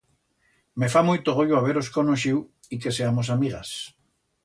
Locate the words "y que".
2.73-2.95